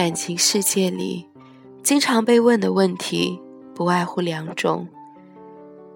[0.00, 1.28] 感情世界里，
[1.82, 3.38] 经常被问的问题
[3.74, 4.88] 不外乎两种：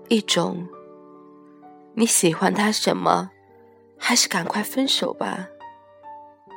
[0.09, 0.69] 一种，
[1.95, 3.31] 你喜欢他什么？
[3.97, 5.49] 还是赶快分手吧，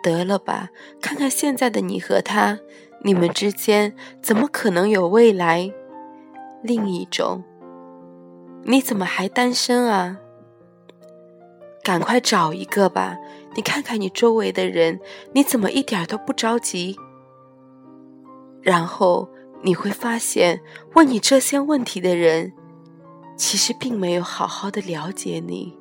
[0.03, 0.67] 得了吧！
[0.99, 2.59] 看看现在的你和他，
[3.05, 5.71] 你们之间怎么可能有未来？
[6.61, 7.45] 另一种，
[8.63, 10.17] 你怎么还单身啊？
[11.81, 13.17] 赶快找一个吧！
[13.55, 14.99] 你看看你周围的人，
[15.31, 16.97] 你怎么一点都不着急？
[18.67, 19.29] 然后
[19.61, 20.61] 你会发现，
[20.93, 22.51] 问你这些问题的人，
[23.37, 25.77] 其实并没有好好的了解你。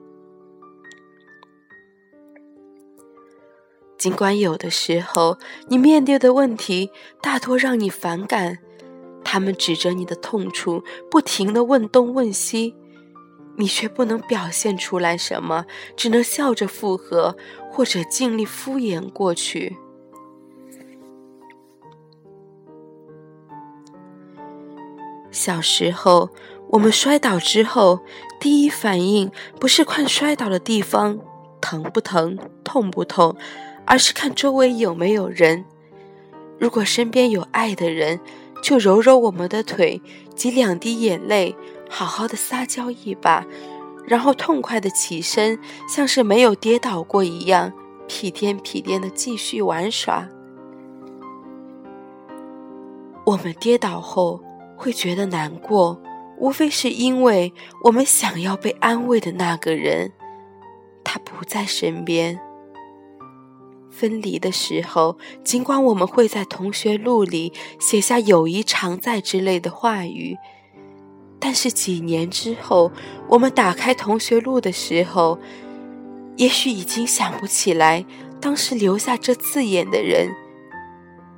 [3.98, 5.36] 尽管有的时候，
[5.66, 8.58] 你面对的问题大多让你反感，
[9.24, 12.76] 他们指着你的痛处，不停的问东问西。
[13.56, 15.66] 你却不能表现出来什么，
[15.96, 17.36] 只能笑着附和，
[17.72, 19.76] 或者尽力敷衍过去。
[25.46, 26.28] 小时候，
[26.70, 28.00] 我们摔倒之后，
[28.40, 29.30] 第一反应
[29.60, 31.20] 不是看摔倒的地方
[31.60, 33.36] 疼不疼、痛不痛，
[33.84, 35.64] 而是看周围有没有人。
[36.58, 38.18] 如果身边有爱的人，
[38.60, 40.02] 就揉揉我们的腿，
[40.34, 41.54] 挤两滴眼泪。
[41.88, 43.46] 好好的撒娇一把，
[44.04, 45.56] 然后痛快的起身，
[45.88, 47.72] 像是没有跌倒过一样，
[48.08, 50.26] 屁颠屁颠的继续玩耍。
[53.24, 54.40] 我们跌倒后
[54.76, 56.00] 会觉得难过，
[56.38, 57.52] 无非是因为
[57.84, 60.12] 我们想要被安慰的那个人，
[61.02, 62.38] 他不在身边。
[63.90, 70.36] 分离的时候，尽管我们会在同学录里写下“友谊常在”之类的话语。
[71.38, 72.92] 但是几年之后，
[73.28, 75.38] 我们打开同学录的时候，
[76.36, 78.04] 也许已经想不起来
[78.38, 80.30] 当时留下这字眼的人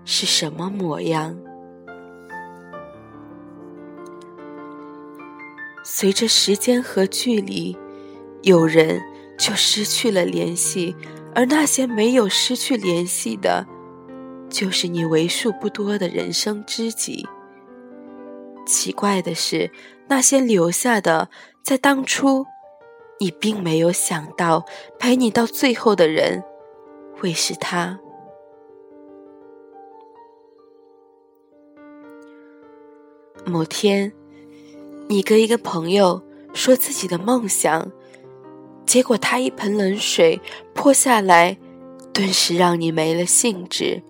[0.05, 1.37] 是什么模样。
[5.91, 7.75] 随着时间和距离，
[8.43, 9.00] 有人
[9.38, 10.94] 就失去了联系，
[11.34, 13.66] 而那些没有失去联系的，
[14.50, 17.26] 就是你为数不多的人生知己。
[18.66, 19.71] 奇怪的是，
[20.09, 21.31] 那些留下的，
[21.65, 22.44] 在当初，
[23.19, 24.66] 你并没有想到
[24.99, 26.44] 陪你到最后的人，
[27.16, 27.99] 会是他。
[33.47, 34.12] 某天，
[35.08, 37.91] 你跟一个朋友说自己的梦想，
[38.84, 40.38] 结果他一盆冷水
[40.74, 41.56] 泼下来，
[42.12, 44.02] 顿时让你没了兴致。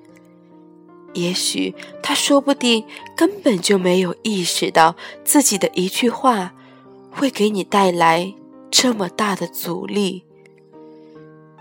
[1.14, 1.72] 也许
[2.02, 2.84] 他说不定
[3.16, 6.52] 根本就没有意识到自己的一句话
[7.10, 8.34] 会给你带来
[8.70, 10.24] 这么大的阻力。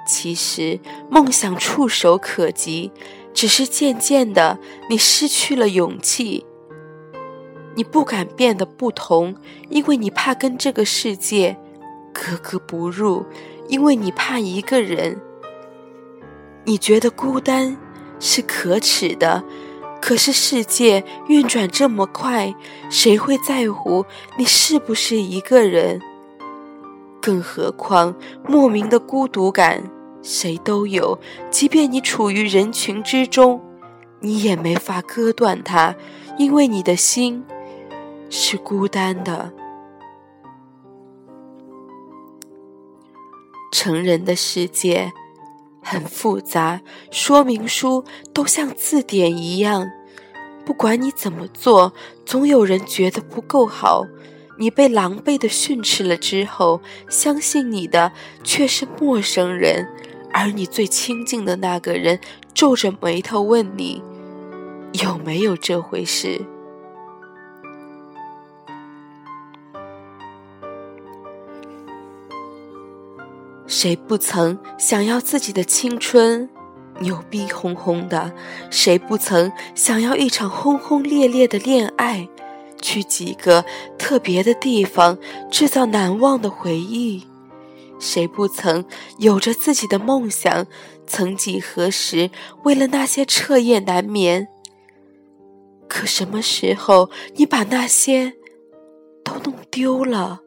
[0.07, 0.79] 其实
[1.11, 2.91] 梦想触手可及，
[3.35, 4.57] 只是渐渐的
[4.89, 6.46] 你失去了勇气。
[7.77, 9.35] 你不敢变得不同，
[9.69, 11.55] 因为你怕跟这个世界
[12.11, 13.23] 格格不入，
[13.69, 15.21] 因为你怕一个人。
[16.65, 17.77] 你觉得孤单。
[18.19, 19.43] 是可耻的，
[20.01, 22.55] 可是世界运转这么快，
[22.89, 24.03] 谁会在乎
[24.39, 26.01] 你是不是一个人？
[27.21, 28.15] 更何况
[28.47, 29.83] 莫名的孤独感，
[30.23, 31.19] 谁都有。
[31.51, 33.61] 即便你处于人群之中，
[34.19, 35.93] 你也没法割断它，
[36.39, 37.45] 因为你的心
[38.29, 39.53] 是孤单的。
[43.71, 45.11] 成人的世界。
[45.89, 49.89] 很复杂，说明书都像字典一样，
[50.65, 51.93] 不管你怎么做，
[52.25, 54.03] 总有人觉得不够好。
[54.59, 58.11] 你被狼狈的训斥了之后，相信你的
[58.43, 59.87] 却是陌生人，
[60.33, 62.19] 而你最亲近的那个人
[62.53, 64.03] 皱着眉头问你，
[64.91, 66.45] 有没有这回事。
[73.67, 76.49] 谁不曾想要自己的青春
[76.99, 78.33] 牛逼哄哄的？
[78.71, 82.27] 谁不曾想要一场轰轰烈烈的恋爱，
[82.81, 83.65] 去几个
[83.97, 85.17] 特别的地方
[85.51, 87.27] 制造难忘的回忆？
[87.99, 88.85] 谁不曾
[89.19, 90.65] 有着自己的梦想？
[91.05, 92.31] 曾几何时，
[92.63, 94.47] 为了那些彻夜难眠？
[95.87, 98.33] 可什么时候你把那些
[99.23, 100.41] 都弄丢了？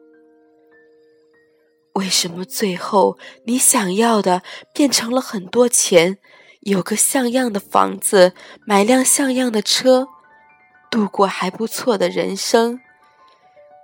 [1.93, 4.43] 为什么最后你想要的
[4.73, 6.17] 变成了很多钱，
[6.61, 8.33] 有个像样的房子，
[8.65, 10.07] 买辆像样的车，
[10.89, 12.79] 度过还不错的人生？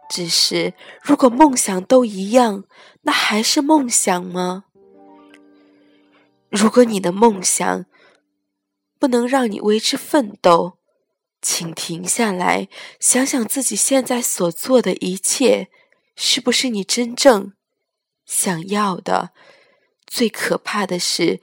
[0.10, 2.64] 只是如果梦想都一样，
[3.02, 4.64] 那还是梦想吗？
[6.50, 7.86] 如果你的梦想
[8.98, 10.78] 不能让你为之奋斗，
[11.42, 12.70] 请停下来，
[13.02, 15.68] 想想自己现在所做的一切，
[16.16, 17.52] 是不是你真正
[18.28, 19.32] 想要的？
[20.06, 21.42] 最可怕的是，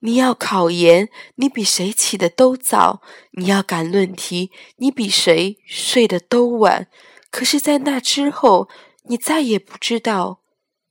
[0.00, 3.00] 你要考研，你比谁起的都早；
[3.32, 6.88] 你要赶论题，你比谁睡得都晚。
[7.30, 8.68] 可是，在那之后，
[9.04, 10.40] 你再也不知道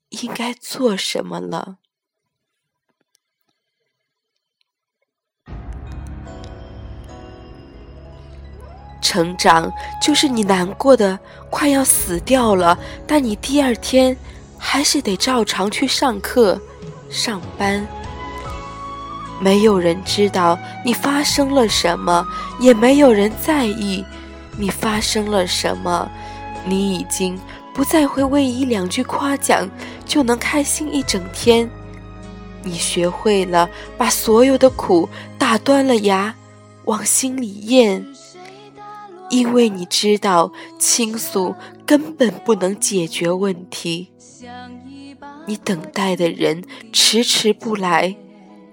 [0.10, 1.78] 应该做什么了。
[9.02, 11.20] 成长就是你难过的
[11.52, 14.18] 快要死掉了，但你第二天
[14.66, 16.60] 还是得照常去上课、
[17.10, 17.86] 上班。
[19.42, 22.26] 没有人知道你发生了什么，
[22.62, 24.04] 也没有人在意
[24.58, 26.10] 你发生了什么。
[26.66, 27.38] 你已经
[27.74, 29.70] 不再会为一两句夸奖
[30.06, 31.70] 就能开心一整天。
[32.64, 36.34] 你学会了把所有的苦打断了牙
[36.86, 38.06] 往心里咽。
[39.30, 44.12] 因为你知道，倾诉根本不能解决问题。
[45.46, 48.16] 你等待的人迟迟不来，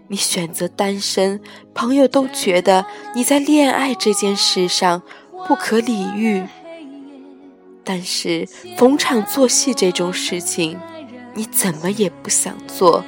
[0.08, 1.40] 你选择单身，
[1.74, 5.02] 朋友都觉得你在恋爱这件事上
[5.46, 6.44] 不可理喻。
[7.82, 8.46] 但是
[8.76, 10.78] 逢场作戏这种事情，
[11.34, 13.04] 你怎么也不想做，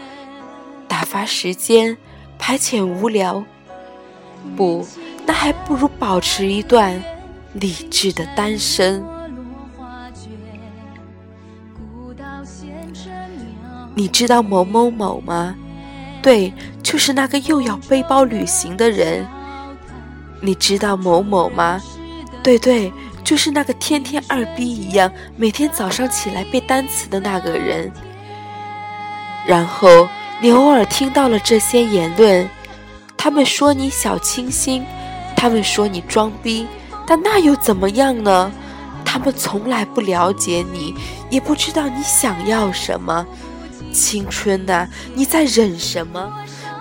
[0.88, 1.96] 打发时间，
[2.38, 3.44] 排遣无聊。
[4.56, 4.84] 不，
[5.24, 7.00] 那还不如保持一段。
[7.54, 9.04] 理智的单身，
[13.94, 15.54] 你知道某某某吗？
[16.22, 16.52] 对，
[16.82, 19.26] 就是那个又要背包旅行的人。
[20.40, 21.80] 你知道某某吗？
[22.42, 22.92] 对对，
[23.22, 27.92] 就是那个天天二逼一样，每天早上起来背单词的那个人。
[29.46, 30.08] 然后
[30.40, 32.48] 你偶尔听到了这些言论，
[33.16, 34.84] 他们说你小清新，
[35.36, 36.66] 他们说你装逼。
[37.06, 38.50] 但那又怎么样呢？
[39.04, 40.94] 他们从来不了解你，
[41.30, 43.26] 也不知道你想要什么。
[43.92, 46.32] 青春呐，你在忍什么？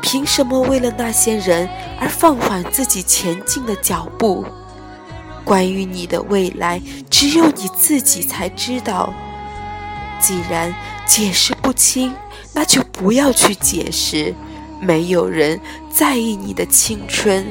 [0.01, 1.69] 凭什么为了那些人
[1.99, 4.43] 而放缓自己前进的脚步？
[5.43, 9.13] 关于你的未来，只有你自己才知道。
[10.19, 10.73] 既然
[11.05, 12.13] 解释不清，
[12.53, 14.33] 那就不要去解释。
[14.79, 15.59] 没有人
[15.91, 17.45] 在意你的青春，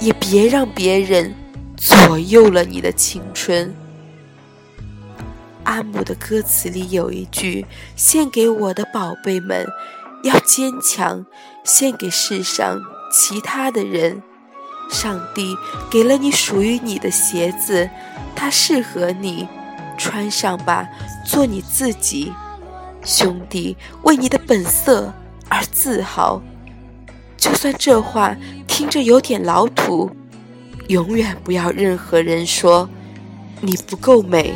[0.00, 1.34] 也别让别人。
[1.76, 3.72] 左右了你的青春。
[5.66, 7.66] 阿姆的歌词里有一句
[7.96, 9.66] ：“献给我的宝贝们，
[10.22, 11.26] 要坚强。
[11.64, 12.80] 献给世上
[13.12, 14.22] 其他的人。
[14.88, 15.56] 上帝
[15.90, 17.90] 给了你属于你的鞋子，
[18.36, 19.48] 它适合你，
[19.98, 20.88] 穿上吧，
[21.26, 22.32] 做你自己。
[23.04, 25.12] 兄弟，为你的本色
[25.48, 26.40] 而自豪。
[27.36, 28.36] 就算这话
[28.68, 30.10] 听着有点老土。”
[30.86, 32.88] 永远不要任何人说
[33.60, 34.54] 你不够美。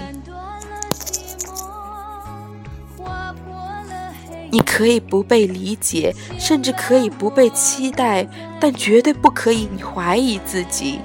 [4.50, 8.26] 你可以不被理解，甚至可以不被期待，
[8.58, 10.98] 但绝对不可以你怀疑自己。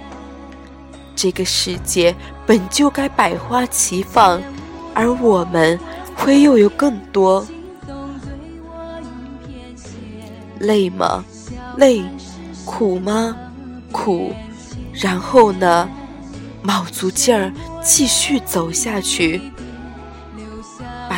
[1.15, 2.13] 这个世界
[2.46, 4.41] 本就该百花齐放，
[4.93, 5.79] 而我们
[6.15, 7.46] 会又有更多。
[10.60, 11.24] 累吗？
[11.77, 12.03] 累。
[12.65, 13.38] 苦吗？
[13.91, 14.34] 苦。
[14.91, 15.88] 然后呢，
[16.63, 17.53] 卯足劲儿
[17.84, 19.39] 继续走下去，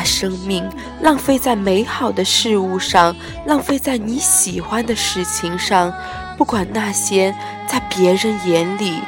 [0.08, 0.66] 生命
[1.02, 3.14] 浪费在美好的事物上，
[3.46, 5.92] 浪费在你喜欢的事情上，
[6.38, 7.34] 不管那些
[7.66, 9.00] 在别人眼里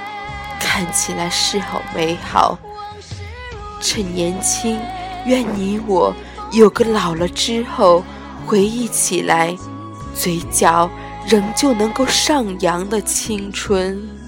[0.60, 2.58] 看起来是否美好。
[3.80, 4.78] 趁年轻，
[5.24, 6.14] 愿你我
[6.52, 8.04] 有个老了之后
[8.46, 9.56] 回忆起来，
[10.14, 10.88] 嘴角
[11.26, 14.19] 仍旧能够上扬的青春。